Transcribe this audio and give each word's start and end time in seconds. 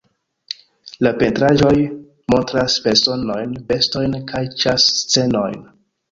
La 1.07 1.09
pentraĵoj 1.17 1.73
montras 2.33 2.77
personojn, 2.85 3.53
bestojn 3.73 4.15
kaj 4.31 4.41
ĉas-scenojn. 4.63 5.61